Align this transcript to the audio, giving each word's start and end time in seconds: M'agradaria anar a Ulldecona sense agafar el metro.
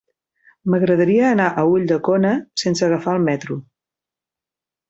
M'agradaria 0.73 1.27
anar 1.33 1.49
a 1.63 1.67
Ulldecona 1.73 2.33
sense 2.65 2.87
agafar 2.89 3.17
el 3.19 3.25
metro. 3.31 3.63